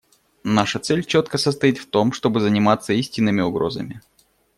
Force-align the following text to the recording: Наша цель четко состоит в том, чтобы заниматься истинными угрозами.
Наша 0.43 0.79
цель 0.79 1.03
четко 1.05 1.37
состоит 1.37 1.77
в 1.77 1.85
том, 1.85 2.11
чтобы 2.11 2.39
заниматься 2.39 2.91
истинными 2.91 3.41
угрозами. 3.41 4.01